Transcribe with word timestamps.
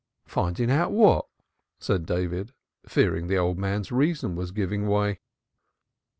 "Finding 0.25 0.71
out 0.71 0.91
what?" 0.91 1.27
said 1.79 2.07
David, 2.07 2.55
fearing 2.87 3.27
the 3.27 3.37
old 3.37 3.59
man's 3.59 3.91
reason 3.91 4.35
was 4.35 4.49
giving 4.49 4.87
way. 4.87 5.19